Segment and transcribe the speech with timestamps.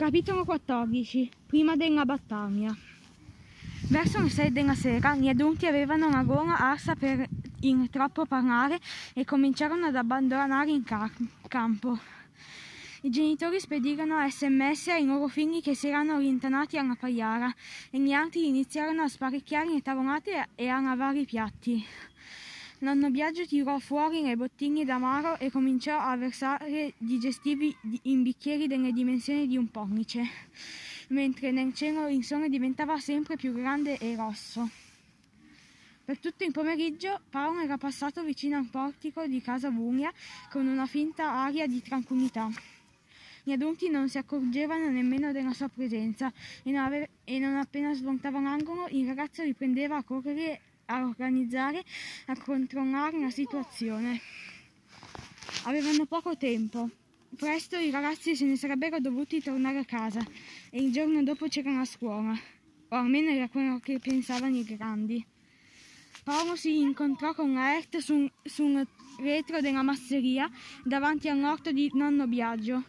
[0.00, 2.74] Capitolo 14 Prima della battaglia
[3.90, 7.28] Verso le sei della sera gli adulti avevano la gola arsa per
[7.60, 8.80] il troppo parlare
[9.12, 10.82] e cominciarono ad abbandonare il
[11.48, 11.98] campo.
[13.02, 17.54] I genitori spedirono sms ai loro figli che si erano rintanati alla pagliara
[17.90, 21.84] e gli altri iniziarono a sparecchiare le tavolate e a lavare i piatti.
[22.82, 28.92] Nonno Biagio tirò fuori le bottiglie d'amaro e cominciò a versare digestivi in bicchieri delle
[28.92, 30.22] dimensioni di un pollice,
[31.08, 34.66] mentre nel cielo il sole diventava sempre più grande e rosso.
[36.06, 40.10] Per tutto il pomeriggio Paolo era passato vicino al portico di casa Bulia
[40.50, 42.48] con una finta aria di tranquillità.
[43.42, 48.40] Gli adulti non si accorgevano nemmeno della sua presenza e non, e non appena svoltava
[48.40, 51.84] l'angolo il ragazzo riprendeva a correre a organizzare,
[52.26, 54.20] a controllare la situazione.
[55.64, 56.88] Avevano poco tempo.
[57.36, 60.20] Presto i ragazzi se ne sarebbero dovuti tornare a casa
[60.70, 62.36] e il giorno dopo c'era la scuola,
[62.88, 65.24] o almeno era quello che pensavano i grandi.
[66.24, 68.86] Paolo si incontrò con Laert su, sul
[69.20, 70.50] retro della masseria
[70.84, 72.82] davanti all'orto di nonno Biagio.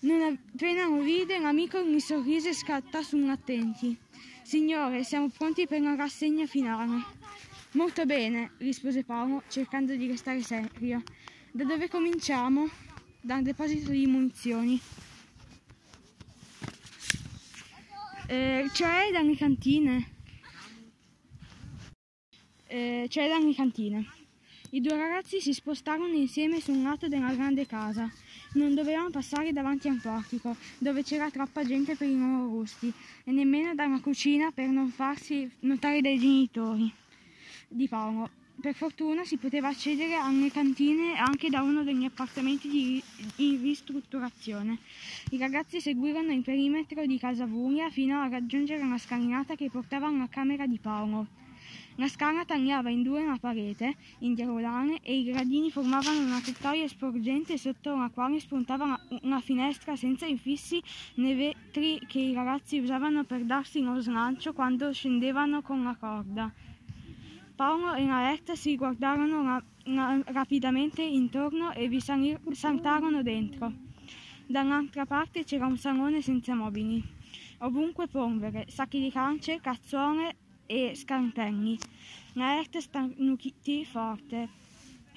[0.00, 3.96] Non appena lo vide, l'amico gli sorrise e scattò sull'attenti.
[4.42, 7.04] Signore, siamo pronti per la rassegna finale.
[7.72, 11.02] Molto bene, rispose Paolo, cercando di restare serio.
[11.52, 12.68] Da dove cominciamo?
[13.20, 14.80] Dal deposito di munizioni.
[18.26, 20.10] Eh, cioè dalle cantine.
[22.66, 24.06] Eh, cioè dalle cantine.
[24.70, 28.10] I due ragazzi si spostarono insieme su un lato della grande casa.
[28.54, 32.92] Non dovevano passare davanti a un portico, dove c'era troppa gente per i loro gusti,
[33.24, 36.92] e nemmeno dalla cucina per non farsi notare dai genitori
[37.68, 38.28] di Paolo.
[38.60, 43.02] Per fortuna si poteva accedere alle cantine anche da uno degli appartamenti di,
[43.36, 44.78] in ristrutturazione.
[45.30, 50.08] I ragazzi seguirono il perimetro di casa Vuria fino a raggiungere la scalinata che portava
[50.08, 51.26] alla camera di Paolo.
[51.96, 56.88] La scala tagliava in due la parete, in diagonale, e i gradini formavano una tettoia
[56.88, 60.82] sporgente sotto la quale spuntava una finestra senza infissi
[61.16, 66.52] nei vetri che i ragazzi usavano per darsi lo slancio quando scendevano con la corda.
[67.54, 73.70] Paolo e Laetta si guardarono la, la, rapidamente intorno e vi salir, saltarono dentro.
[74.46, 77.02] Dall'altra parte c'era un salone senza mobili.
[77.58, 80.36] Ovunque polvere, sacchi di cance, cazzone
[80.66, 81.78] e scantelli.
[82.34, 84.48] Laerte starnutì forte.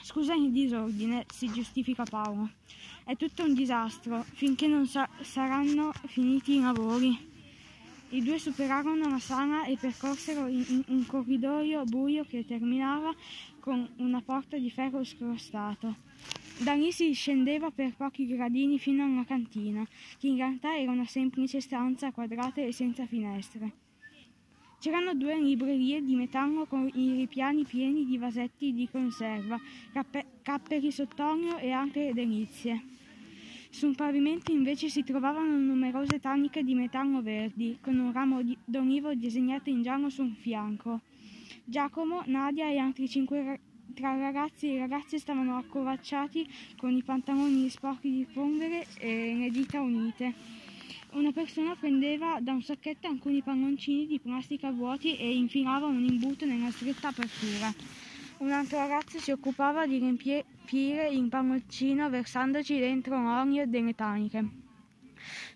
[0.02, 2.50] Scusa il disordine, si giustifica Paolo.
[3.04, 7.34] È tutto un disastro, finché non sa- saranno finiti i lavori.
[8.10, 13.14] I due superarono la sala e percorsero un corridoio buio che terminava
[13.60, 15.96] con una porta di ferro scrostato.
[16.60, 19.86] Da lì si scendeva per pochi gradini fino alla cantina,
[20.18, 23.85] che in realtà era una semplice stanza quadrata e senza finestre.
[24.80, 29.60] C'erano due librerie di metallo con i ripiani pieni di vasetti di conserva,
[29.92, 32.84] cappe- capperi sott'olio e altre delizie.
[33.72, 39.70] Sul pavimento invece si trovavano numerose taniche di metallo verdi, con un ramo d'olivo disegnato
[39.70, 41.02] in giallo sul fianco.
[41.64, 43.60] Giacomo, Nadia e altri cinque ra-
[43.94, 46.48] tra ragazzi e ragazze stavano accovacciati
[46.78, 50.34] con i pantaloni sporchi di polvere e le dita unite.
[51.16, 56.46] Una persona prendeva da un sacchetto alcuni palloncini di plastica vuoti e infilava un imbuto
[56.46, 57.74] nella stretta apertura.
[58.40, 64.46] Un altro ragazzo si occupava di riempire il palloncino versandoci dentro l'olio delle taniche.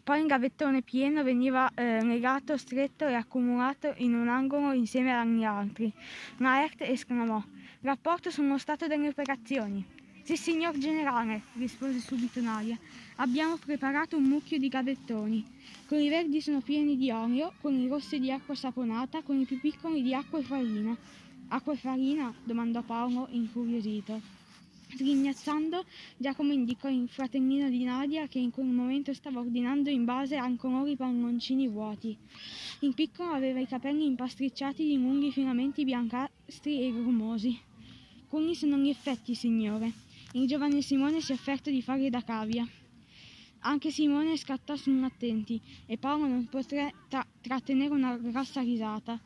[0.02, 5.44] Poi il gavettone pieno veniva eh, legato stretto e accumulato in un angolo insieme agli
[5.44, 5.92] altri.
[6.38, 7.44] Laert esclamò:
[7.82, 9.86] Rapporto sullo stato delle operazioni.
[10.24, 12.78] Sì, signor generale, rispose subito Nadia.
[13.22, 15.46] Abbiamo preparato un mucchio di gavettoni.
[15.86, 20.14] Quelli verdi sono pieni di olio, quelli rossi di acqua saponata, quelli più piccoli di
[20.14, 20.98] acqua e farina.
[21.50, 22.34] Acqua e farina?
[22.46, 24.22] domandò Paolo, incuriosito.
[24.96, 25.84] Sghignazzando,
[26.16, 30.50] Giacomo indicò il fratellino di Nadia che in quel momento stava ordinando in base a
[30.56, 32.16] colori palloncini vuoti.
[32.80, 37.60] Il piccolo aveva i capelli impastricciati di lunghi filamenti biancastri e grumosi.
[38.30, 39.92] Quelli sono gli effetti, signore.
[40.32, 42.66] Il giovane Simone si è offerto di farli da cavia.
[43.62, 49.20] Anche Simone scattò sull'attenti e Paolo non poté tra- trattenere una grossa risata.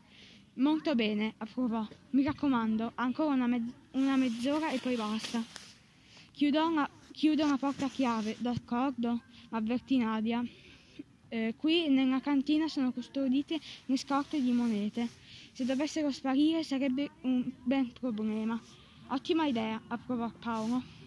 [0.55, 1.87] Molto bene, approvò.
[2.11, 5.43] Mi raccomando, ancora una, mezz- una mezz'ora e poi basta.
[6.31, 9.21] Chiudo la, chiudo la porta a chiave, d'accordo?
[9.49, 10.43] avvertì Nadia.
[11.29, 15.07] Eh, qui nella cantina sono custodite le scorte di monete.
[15.51, 18.59] Se dovessero sparire sarebbe un bel problema.
[19.09, 21.02] Ottima idea, approvò Paolo.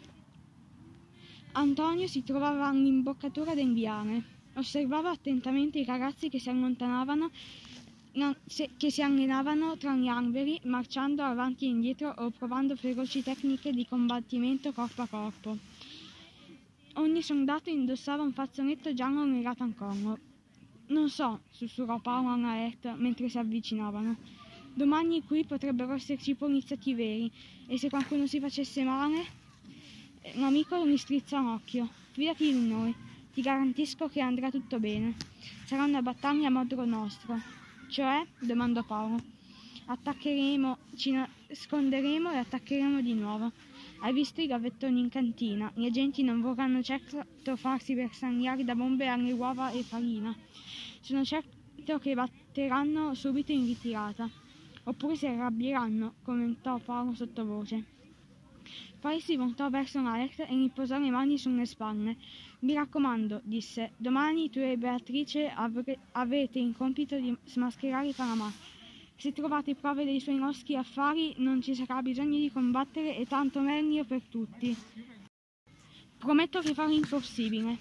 [1.59, 4.35] Antonio si trovava all'imboccatura del viale.
[4.57, 7.31] Osservava attentamente i ragazzi che si allontanavano,
[8.77, 13.87] che si allenavano tra gli alberi, marciando avanti e indietro o provando feroci tecniche di
[13.87, 15.57] combattimento corpo a corpo.
[16.97, 20.19] Ogni soldato indossava un fazzoletto giallo legato al collo.
[20.89, 24.15] Non so, sussurrò Paolo a Naert mentre si avvicinavano.
[24.75, 27.33] Domani qui potrebbero esserci poliziotti veri
[27.67, 29.45] e se qualcuno si facesse male...
[30.35, 31.89] L'amico mi strizza un occhio.
[32.11, 32.95] Fidati di noi,
[33.33, 35.15] ti garantisco che andrà tutto bene.
[35.65, 37.41] Sarà una battaglia a modo nostro.
[37.89, 38.27] Cioè?
[38.41, 39.23] domandò Paolo.
[39.87, 43.53] Attaccheremo, ci nasconderemo e attaccheremo di nuovo.
[44.01, 45.71] Hai visto i gavettoni in cantina?
[45.75, 47.25] Gli agenti non vorranno certo
[47.55, 50.37] farsi bersagliare da bombe alle uova e farina.
[51.01, 54.29] Sono certo che batteranno subito in ritirata.
[54.85, 57.96] Oppure si arrabbieranno, commentò Paolo sottovoce.
[59.07, 62.17] Poi si voltò verso Alex e gli posò le mani sulle spalle.
[62.63, 68.53] Mi raccomando, disse, domani tu e Beatrice avre- avete il compito di smascherare Panama.
[69.15, 73.61] Se trovate prove dei suoi loschi affari non ci sarà bisogno di combattere e tanto
[73.61, 74.77] meglio per tutti.
[76.19, 77.79] Prometto che farò l'impossibile.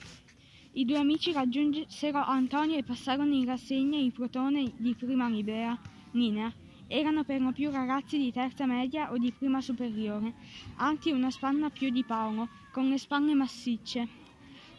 [0.74, 5.76] I due amici raggiunsero Antonio e passarono in rassegna il protone di prima libera,
[6.12, 6.54] linea.
[6.88, 10.34] Erano per lo più ragazzi di terza media o di prima superiore,
[10.76, 14.08] alti una spanna più di Paolo, con le spalle massicce.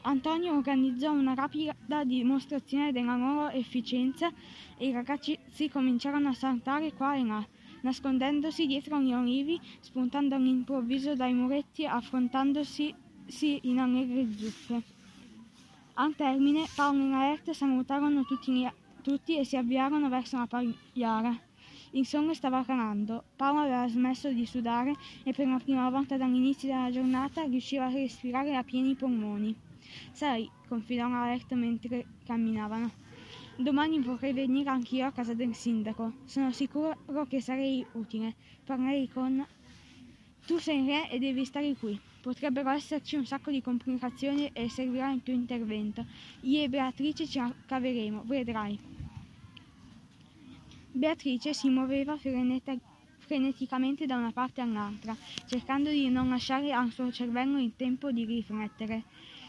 [0.03, 1.75] Antonio organizzò una rapida
[2.05, 4.31] dimostrazione della loro efficienza
[4.79, 5.37] e i ragazzi
[5.69, 7.45] cominciarono a saltare qua e là,
[7.81, 12.95] nascondendosi dietro gli olivi, spuntando all'improvviso dai muretti, affrontandosi
[13.63, 14.83] in allegre zuffe.
[15.95, 18.65] Al termine, Paolo e Laerte salutarono tutti,
[19.03, 21.46] tutti e si avviarono verso la pagliara.
[21.97, 26.69] Il sole stava calando, Paolo aveva smesso di sudare e per la prima volta dall'inizio
[26.69, 29.57] della giornata riusciva a respirare a pieni polmoni.
[30.13, 32.91] Sai, confidò Alert mentre camminavano,
[33.57, 36.13] domani vorrei venire anch'io a casa del sindaco.
[36.27, 36.99] Sono sicuro
[37.31, 38.35] che sarei utile.
[38.63, 39.47] Parlerei con...
[40.47, 41.99] Tu sei re e devi stare qui.
[42.21, 46.05] Potrebbero esserci un sacco di complicazioni e servirà il tuo intervento.
[46.43, 48.96] Io e Beatrice ci caveremo, vedrai.
[50.97, 52.75] Beatrice si muoveva freneta-
[53.19, 55.15] freneticamente da una parte all'altra,
[55.47, 59.03] cercando di non lasciare al suo cervello il tempo di riflettere.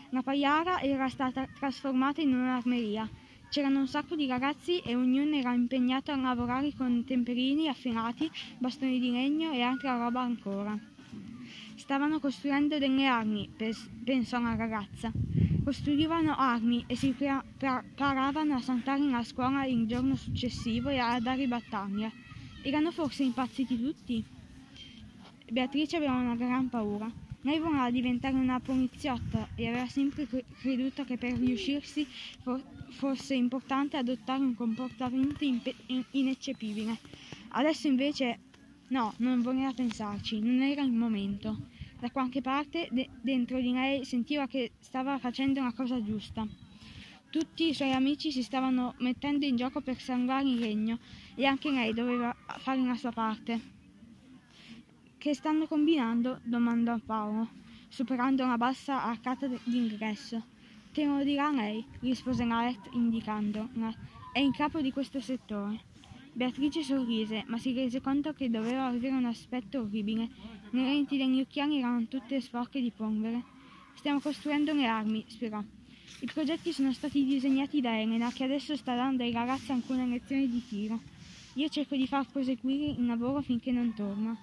[0.10, 3.10] La pagliara era stata trasformata in un'armeria.
[3.50, 9.00] C'erano un sacco di ragazzi e ognuno era impegnato a lavorare con temperini affilati, bastoni
[9.00, 10.78] di legno e altra roba ancora.
[11.78, 13.50] Stavano costruendo delle armi,
[14.04, 15.12] pensò la ragazza.
[15.64, 21.48] Costruivano armi e si preparavano a saltare in scuola il giorno successivo e a dare
[21.48, 22.12] battaglia.
[22.64, 24.26] Erano forse impazziti tutti?
[25.50, 27.10] Beatrice aveva una gran paura.
[27.42, 30.28] Lei voleva diventare una poliziotta e aveva sempre
[30.60, 32.06] creduto che per riuscirsi
[32.90, 35.46] fosse importante adottare un comportamento
[36.12, 36.98] ineccepibile.
[37.50, 38.40] Adesso invece
[38.90, 41.58] no, non voleva pensarci, non era il momento.
[42.00, 46.48] Da qualche parte de- dentro di lei sentiva che stava facendo una cosa giusta.
[47.30, 51.00] Tutti i suoi amici si stavano mettendo in gioco per salvare il regno
[51.36, 53.76] e anche lei doveva fare la sua parte.
[55.18, 56.40] Che stanno combinando?
[56.44, 57.50] domandò Paolo,
[57.90, 60.42] superando una bassa arcata d'ingresso.
[60.94, 63.94] Te lo dirà lei, rispose Laet indicandola.
[64.32, 65.87] È in capo di questo settore.
[66.38, 70.30] Beatrice sorrise, ma si rese conto che doveva avere un aspetto orribile.
[70.70, 73.44] Le lenti degli occhiali erano tutte sporche di polvere.
[73.96, 75.60] Stiamo costruendo le armi, spiegò.
[76.20, 80.48] I progetti sono stati disegnati da Elena, che adesso sta dando ai ragazzi alcune lezioni
[80.48, 81.02] di tiro.
[81.56, 84.38] Io cerco di far proseguire il lavoro finché non torna.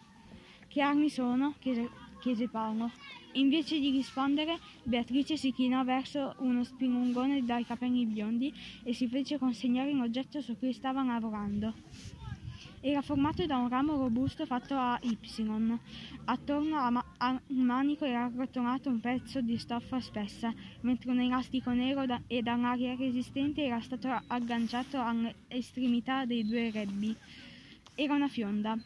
[0.67, 1.55] Che armi sono?
[1.61, 1.89] chiese,
[2.25, 2.91] chiese Paolo.
[3.35, 8.51] Invece di rispondere, Beatrice si chinò verso uno spilungone dai capelli biondi
[8.83, 11.75] e si fece consegnare l'oggetto su cui stava lavorando.
[12.81, 15.79] Era formato da un ramo robusto fatto a Y.
[16.25, 21.73] Attorno a ma- al manico era arrotolato un pezzo di stoffa spessa, mentre un elastico
[21.73, 27.15] nero da- e dall'aria resistente era stato agganciato alle estremità dei due rebbi.
[27.95, 28.79] Era una fionda.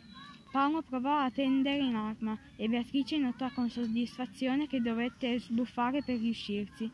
[0.50, 6.19] Paolo provò a tendere in arma e Beatrice notò con soddisfazione che dovette sbuffare per
[6.19, 6.90] riuscirci.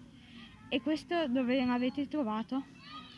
[0.69, 2.65] E questo dove l'avete trovato?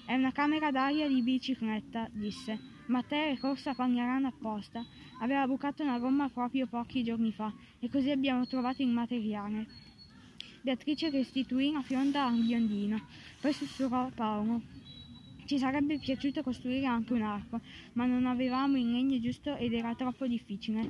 [0.05, 2.75] È una camera d'aria di bicicletta, disse.
[2.88, 4.85] Matteo è corso a Pagliarano apposta.
[5.21, 9.66] Aveva bucato una gomma proprio pochi giorni fa e così abbiamo trovato il materiale.
[10.61, 13.00] Beatrice restituì la fionda al biondino,
[13.40, 14.75] poi sussurrò Paolo.
[15.46, 17.60] Ci sarebbe piaciuto costruire anche un arco,
[17.92, 20.82] ma non avevamo il legno giusto ed era troppo difficile.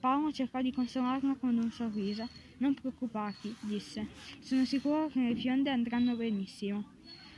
[0.00, 2.26] Paolo cercò di consolarla con un sorriso.
[2.58, 4.08] Non preoccuparti, disse.
[4.40, 6.82] Sono sicuro che le fionde andranno benissimo.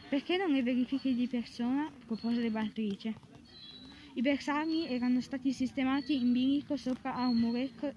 [0.09, 1.91] Perché non le verifiche di persona?
[2.07, 3.13] propose Beatrice.
[4.15, 7.93] I bersagli erano stati sistemati in bilico sopra a un muretto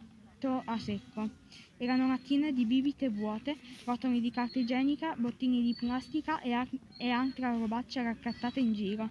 [0.66, 1.30] a secco.
[1.78, 7.10] Erano lattine di bibite vuote, rotoli di carta igienica, bottini di plastica e, a- e
[7.10, 9.10] altra robaccia raccattata in giro.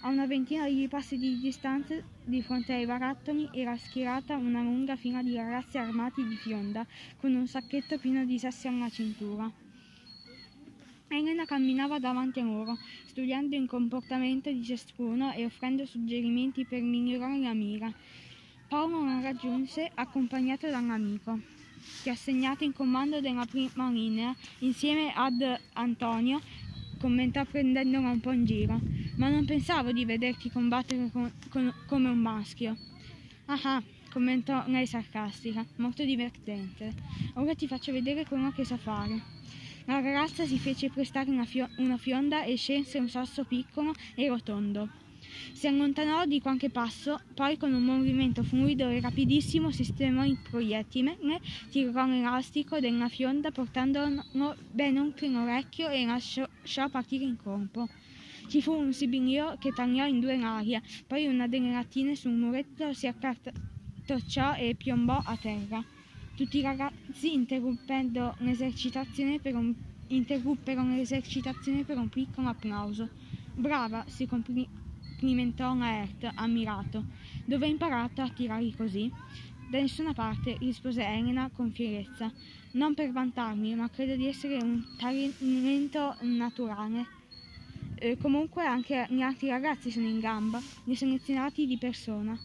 [0.00, 4.96] A una ventina di passi di distanza, di fronte ai barattoli, era schierata una lunga
[4.96, 6.84] fila di ragazzi armati di fionda,
[7.18, 9.50] con un sacchetto pieno di sassi alla cintura.
[11.08, 17.38] Elena camminava davanti a loro, studiando il comportamento di ciascuno e offrendo suggerimenti per migliorare
[17.38, 17.92] la mira.
[18.72, 21.38] Paolo la raggiunse accompagnato da un amico,
[22.02, 26.40] che assegnato in comando della prima linea, insieme ad Antonio,
[26.98, 28.80] commentò prendendola un po' in giro.
[29.16, 32.74] Ma non pensavo di vederti combattere con- con- come un maschio.
[33.44, 36.94] Ah ah, commentò lei sarcastica, molto divertente.
[37.34, 39.20] Ora ti faccio vedere quello che so fare.
[39.84, 44.28] La ragazza si fece prestare una, fio- una fionda e scelse un sasso piccolo e
[44.28, 45.01] rotondo.
[45.52, 51.18] Si allontanò di qualche passo, poi con un movimento fluido e rapidissimo sistemò il proiettile,
[51.70, 54.24] tirò l'elastico della fionda portandolo
[54.70, 56.46] ben oltre l'orecchio e lasciò
[56.90, 57.88] partire in corpo.
[58.48, 62.92] Ci fu un sibilio che tagliò in due l'aria, poi una delle lattine sul muretto
[62.92, 65.82] si accartocciò e piombò a terra.
[66.34, 69.72] Tutti i ragazzi interrompendo l'esercitazione per un,
[70.08, 73.08] interruppero l'esercitazione per un piccolo applauso.
[73.54, 74.26] Brava, si
[75.22, 77.04] complimentò Laert, ammirato.
[77.44, 79.08] Dove hai imparato a tirare così?
[79.70, 82.30] Da nessuna parte, rispose Elena con fierezza.
[82.72, 87.06] Non per vantarmi, ma credo di essere un talento naturale.
[87.94, 92.36] Eh, comunque anche gli altri ragazzi sono in gamba, li selezionati di persona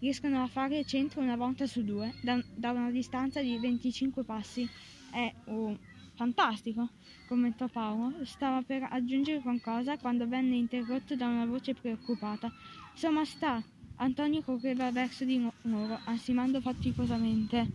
[0.00, 4.68] riescono a fare centro una volta su due, da, da una distanza di 25 passi.
[5.10, 5.78] È oh,
[6.14, 6.88] fantastico,
[7.28, 8.24] commentò Paolo.
[8.24, 12.50] Stava per aggiungere qualcosa quando venne interrotto da una voce preoccupata.
[12.92, 13.62] Insomma, sta.
[13.96, 17.66] Antonio correva verso di loro, ansimando faticosamente.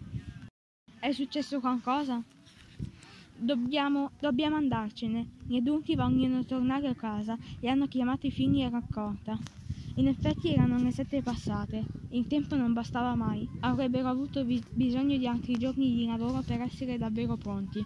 [1.00, 2.22] È successo qualcosa?
[3.38, 5.26] Dobbiamo, dobbiamo andarcene.
[5.48, 9.40] Gli adulti vogliono tornare a casa e hanno chiamato i figli a raccolta.
[9.96, 11.84] In effetti erano le sette passate.
[12.12, 13.48] Il tempo non bastava mai.
[13.62, 17.84] Avrebbero avuto bis- bisogno di altri giorni di lavoro per essere davvero pronti.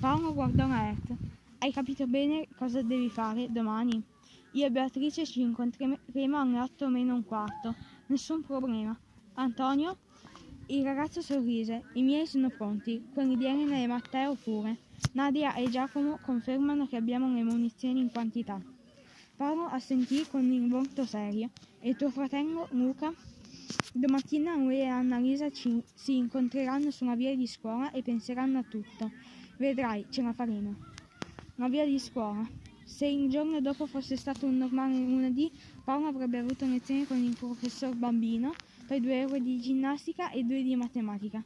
[0.00, 1.12] Paolo guardò Laert.
[1.58, 4.02] Hai capito bene cosa devi fare domani?
[4.52, 7.74] Io e Beatrice ci incontreremo alle otto meno un quarto.
[8.06, 8.98] Nessun problema.
[9.34, 9.96] Antonio?
[10.66, 11.84] Il ragazzo sorrise.
[11.94, 14.78] I miei sono pronti, quelli di Elena e Matteo pure.
[15.12, 18.60] Nadia e Giacomo confermano che abbiamo le munizioni in quantità.
[19.36, 21.50] Paolo assentì con il volto serio.
[21.80, 23.12] E tuo fratello Luca?
[23.92, 29.10] Domattina lui e Annalisa ci, si incontreranno sulla via di scuola e penseranno a tutto.
[29.58, 30.76] Vedrai, ce la faremo.
[31.56, 32.48] La via di scuola.
[32.84, 35.50] Se il giorno dopo fosse stato un normale lunedì,
[35.82, 38.52] Paolo avrebbe avuto lezione con il professor Bambino,
[38.86, 41.42] poi due ore di ginnastica e due di matematica.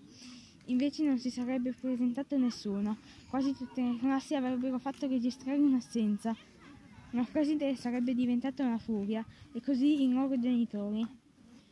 [0.67, 2.99] Invece non si sarebbe presentato nessuno.
[3.31, 6.37] Quasi tutte le classi avrebbero fatto registrare un'assenza.
[7.13, 11.03] La preside sarebbe diventata una furia, e così i loro genitori.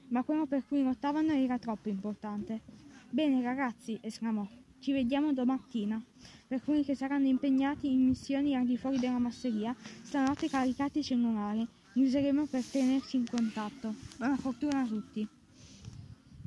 [0.09, 2.63] Ma quello per cui lottavano era troppo importante.
[3.11, 4.49] Bene ragazzi, esclamò,
[4.81, 6.03] ci vediamo domattina.
[6.49, 11.05] Per quelli che saranno impegnati in missioni al di fuori della masseria, stanotte caricate i
[11.05, 11.67] cellulari.
[11.93, 13.95] Li useremo per tenerci in contatto.
[14.17, 15.29] Buona fortuna a tutti.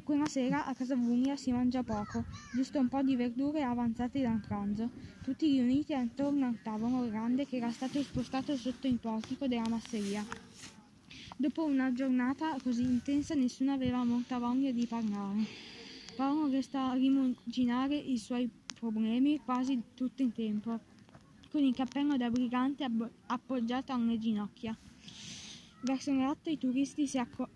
[0.03, 4.41] Quella sera a casa Vunia si mangia poco, giusto un po' di verdure avanzate dal
[4.45, 4.89] pranzo,
[5.21, 10.25] tutti riuniti attorno al tavolo grande che era stato spostato sotto il portico della masseria.
[11.37, 15.72] Dopo una giornata così intensa nessuno aveva molta voglia di parlare.
[16.15, 18.47] Paolo restò a rimuginare i suoi
[18.79, 20.79] problemi quasi tutto il tempo,
[21.49, 22.85] con il cappello da brigante
[23.27, 24.77] appoggiato alle ginocchia.
[25.81, 27.49] Verso le otto i turisti si, acco-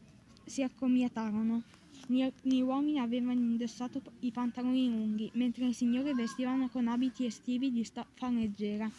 [0.44, 1.62] si accomiatarono.
[2.08, 7.72] Gli, gli uomini avevano indossato i pantaloni lunghi, mentre le signore vestivano con abiti estivi
[7.72, 8.90] di stoffa leggera.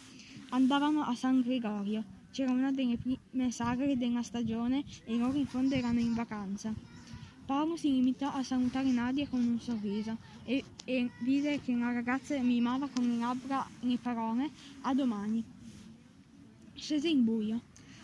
[0.51, 2.03] Andavano a San Gregorio.
[2.31, 6.73] C'era una delle prime sagre della stagione e loro in fondo erano in vacanza.
[7.49, 10.15] Paolo si limitò a salutare Nadia con un sorriso
[10.45, 14.51] e, e vide che la ragazza mimava con le labbra le parole
[14.83, 15.43] a domani.
[16.75, 17.59] Scese in buio.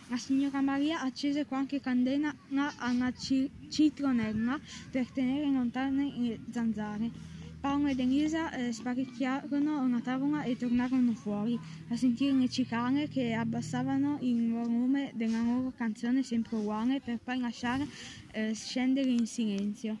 [0.08, 2.34] La signora Maria accese qualche candela
[2.78, 4.58] alla ci- citronella
[4.90, 7.35] per tenere lontane le zanzare.
[7.66, 11.58] Paolo ed Elisa eh, sparecchiarono la tavola e tornarono fuori
[11.88, 17.40] a sentire le cicale che abbassavano il volume della loro canzone sempre uguale per poi
[17.40, 17.84] lasciare
[18.30, 19.98] eh, scendere in silenzio.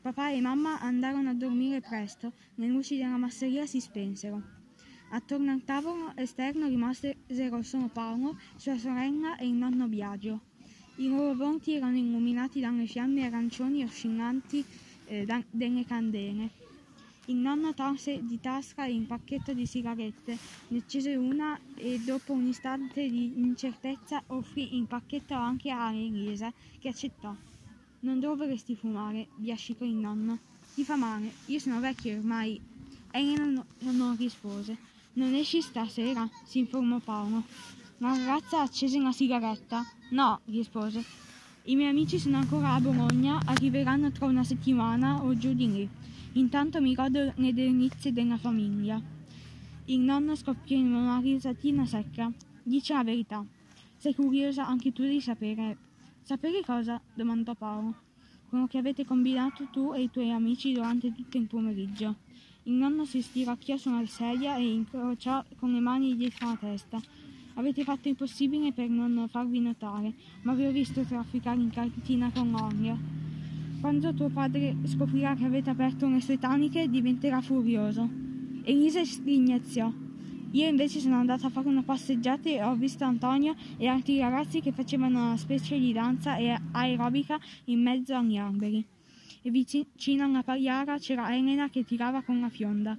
[0.00, 4.40] Papà e mamma andarono a dormire presto, le luci della masseria si spensero.
[5.10, 10.42] Attorno al tavolo esterno rimasero solo Paolo, sua sorella e il nonno Biagio.
[10.98, 14.64] I loro volti erano illuminati dalle fiamme arancioni oscillanti
[15.06, 16.70] eh, da, delle candele.
[17.26, 20.36] Il nonno tolse di tasca il pacchetto di sigarette,
[20.68, 26.52] ne accese una e dopo un istante di incertezza offrì il pacchetto anche a Elisa,
[26.80, 27.32] che accettò.
[28.00, 30.38] Non dovresti fumare, biascicò il nonno.
[30.74, 32.60] Ti fa male, io sono vecchio ormai.
[33.12, 34.76] Elena no, non rispose.
[35.12, 36.28] Non esci stasera?
[36.44, 37.44] si informò Paolo.
[37.98, 39.84] La ragazza accese una sigaretta.
[40.10, 41.04] No, rispose.
[41.64, 45.88] I miei amici sono ancora a Bologna, arriveranno tra una settimana o giù di lì.
[46.34, 48.98] Intanto mi godo le delizie della famiglia.
[49.84, 52.32] Il nonno scoppiò in una risatina secca.
[52.62, 53.44] Dice la verità.
[53.98, 55.76] Sei curiosa anche tu di sapere.
[56.22, 56.98] Sapere cosa?
[57.12, 57.94] domandò Paolo.
[58.48, 62.16] Quello che avete combinato tu e i tuoi amici durante tutto il pomeriggio.
[62.62, 66.98] Il nonno si stiracchiò su una sedia e incrociò con le mani dietro la testa.
[67.54, 72.30] Avete fatto il possibile per non farvi notare, ma vi ho visto trafficare in cantina
[72.32, 73.21] con Olio.
[73.82, 78.08] Quando tuo padre scoprirà che avete aperto le sue taniche, diventerà furioso.
[78.62, 79.92] Elisa ringhiazziò.
[80.52, 84.60] Io invece sono andata a fare una passeggiata e ho visto Antonio e altri ragazzi
[84.60, 86.36] che facevano una specie di danza
[86.70, 88.86] aerobica in mezzo agli alberi.
[89.42, 92.96] E vicino alla pagliara c'era Elena che tirava con la fionda.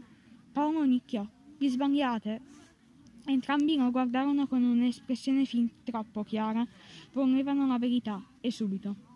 [0.52, 1.26] Paolo nicchiò.
[1.60, 2.42] Vi sbagliate.
[3.26, 6.68] Entrambi lo guardarono con un'espressione fin troppo chiara.
[7.14, 9.12] Volevano la verità, e subito.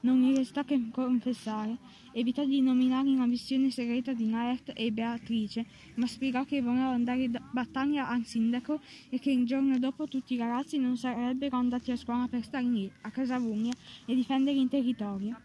[0.00, 1.76] Non gli restò che confessare.
[2.12, 7.24] Evitò di nominare la missione segreta di Naert e Beatrice, ma spiegò che voleva andare
[7.24, 11.90] in battaglia al sindaco e che il giorno dopo tutti i ragazzi non sarebbero andati
[11.90, 13.72] a scuola per stare lì, a casa Vugna,
[14.04, 15.40] e difendere il territorio.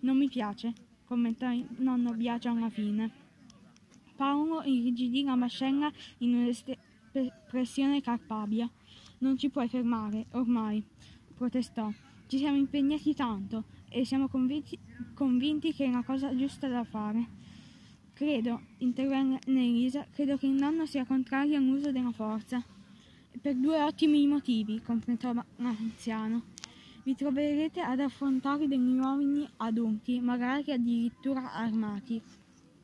[0.00, 0.72] Non mi piace,
[1.04, 3.10] commentò il nonno Biagio alla fine.
[4.14, 8.70] Paolo irrigidì la mascella in un'espressione carpabia.
[9.18, 10.80] Non ci puoi fermare, ormai,
[11.34, 11.92] protestò.
[12.28, 14.78] Ci siamo impegnati tanto e siamo convinti,
[15.14, 17.38] convinti che è una cosa giusta da fare.
[18.14, 22.62] Credo, intervenne Elisa, credo che il nonno sia contrario all'uso della forza.
[23.40, 26.42] Per due ottimi motivi, completò l'anziano.
[27.02, 32.20] Vi troverete ad affrontare degli uomini adulti, magari addirittura armati,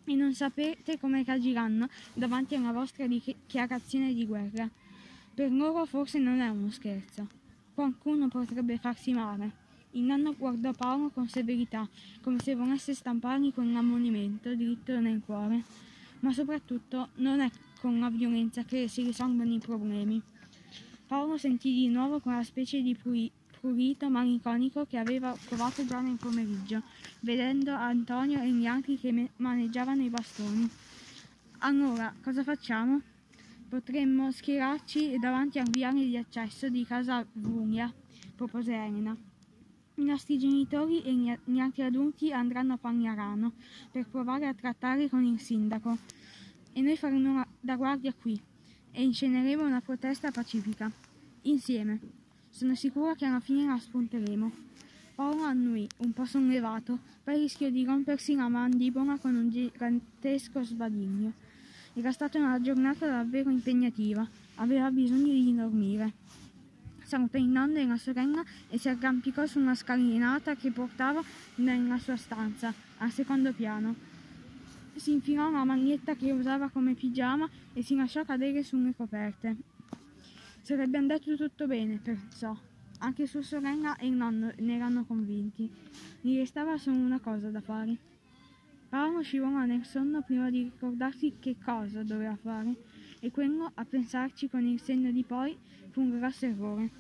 [0.05, 4.69] e non sapete come reagiranno davanti alla vostra dichiarazione di guerra.
[5.35, 7.29] Per loro forse non è uno scherzo.
[7.75, 9.65] Qualcuno potrebbe farsi male.
[9.97, 11.89] Il nonno guardò Paolo con severità,
[12.21, 15.65] come se volesse stampargli con un ammonimento dritto nel cuore.
[16.21, 20.21] Ma soprattutto non è con la violenza che si risolvono i problemi.
[21.07, 26.83] Paolo sentì di nuovo quella specie di prurito malinconico che aveva provato già nel pomeriggio,
[27.21, 30.69] vedendo Antonio e gli altri che maneggiavano i bastoni.
[31.61, 33.01] Allora, cosa facciamo?
[33.67, 37.91] Potremmo schierarci davanti al viale di accesso di casa Vuglia,
[38.35, 39.17] propose Elena.
[39.99, 43.53] I nostri genitori e gli altri adulti andranno a Pagnarano
[43.91, 45.97] per provare a trattare con il sindaco
[46.75, 48.39] e noi faremo da guardia qui
[48.93, 50.93] e insceneremo una protesta pacifica.
[51.43, 51.99] Insieme.
[52.51, 54.53] Sono sicura che alla fine la spunteremo.
[55.15, 61.33] Paolo annui, un po' sollevato, poi rischiò di rompersi la mandibola con un gigantesco sbadiglio.
[61.95, 66.13] Era stata una giornata davvero impegnativa, aveva bisogno di dormire
[67.07, 71.23] salutò il nonno e la sorella e si arrampicò su una scalinata che portava
[71.57, 73.95] nella sua stanza, al secondo piano.
[74.97, 79.57] Si infilò la maglietta che usava come pigiama e si lasciò cadere sulle coperte.
[80.63, 82.57] Sarebbe andato tutto bene, pensò.
[82.99, 85.71] Anche sua sorella e il nonno ne erano convinti.
[86.21, 87.97] Gli restava solo una cosa da fare.
[88.89, 92.75] Paolo scivolò nel sonno prima di ricordarsi che cosa doveva fare,
[93.21, 95.57] e quello, a pensarci con il senno di poi,
[95.91, 96.91] fu un grosso errore.